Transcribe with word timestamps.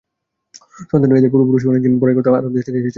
সন্দেহ 0.91 1.07
নেই, 1.09 1.19
এদের 1.19 1.31
পূর্বপুরুষেরাই 1.33 1.77
একদিন 1.77 1.93
বড়াই 2.01 2.15
করত 2.15 2.27
আরব 2.29 2.51
দেশ 2.55 2.63
থেকে 2.65 2.77
এসেছে 2.77 2.79
বলে। 2.79 2.89